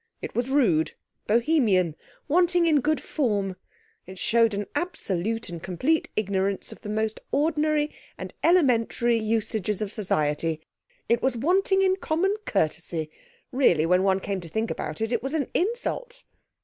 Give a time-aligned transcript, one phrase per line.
[0.19, 0.93] It was rude,
[1.27, 1.95] Bohemian,
[2.27, 3.55] wanting in good form;
[4.07, 9.91] it showed an absolute and complete ignorance of the most ordinary and elementary usages of
[9.91, 10.59] society.
[11.07, 13.11] It was wanting in common courtesy;
[13.51, 16.23] really, when one came to think about it, it was an insult.